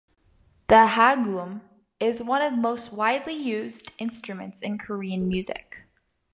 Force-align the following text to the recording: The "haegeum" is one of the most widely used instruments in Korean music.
The 0.67 0.87
"haegeum" 0.95 1.61
is 1.99 2.23
one 2.23 2.41
of 2.41 2.53
the 2.53 2.57
most 2.57 2.91
widely 2.91 3.35
used 3.35 3.91
instruments 3.99 4.59
in 4.59 4.79
Korean 4.79 5.27
music. 5.27 5.83